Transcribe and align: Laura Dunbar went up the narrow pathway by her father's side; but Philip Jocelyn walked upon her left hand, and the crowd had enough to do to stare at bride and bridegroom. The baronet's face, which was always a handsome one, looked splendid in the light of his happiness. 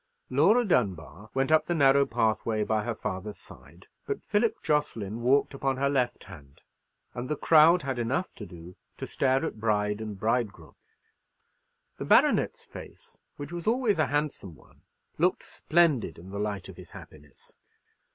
Laura 0.31 0.65
Dunbar 0.65 1.29
went 1.35 1.51
up 1.51 1.67
the 1.67 1.75
narrow 1.75 2.07
pathway 2.07 2.63
by 2.63 2.83
her 2.85 2.95
father's 2.95 3.37
side; 3.37 3.85
but 4.07 4.23
Philip 4.23 4.63
Jocelyn 4.63 5.21
walked 5.21 5.53
upon 5.53 5.77
her 5.77 5.91
left 5.91 6.23
hand, 6.23 6.63
and 7.13 7.29
the 7.29 7.35
crowd 7.35 7.83
had 7.83 7.99
enough 7.99 8.33
to 8.37 8.47
do 8.47 8.75
to 8.97 9.05
stare 9.05 9.45
at 9.45 9.59
bride 9.59 10.01
and 10.01 10.17
bridegroom. 10.17 10.73
The 11.97 12.05
baronet's 12.05 12.65
face, 12.65 13.19
which 13.37 13.53
was 13.53 13.67
always 13.67 13.99
a 13.99 14.07
handsome 14.07 14.55
one, 14.55 14.81
looked 15.19 15.43
splendid 15.43 16.17
in 16.17 16.31
the 16.31 16.39
light 16.39 16.67
of 16.67 16.77
his 16.77 16.89
happiness. 16.89 17.55